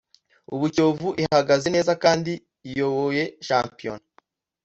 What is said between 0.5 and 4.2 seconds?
ubu Kiyovu ihagaze neza kandi iyoboye Shampiona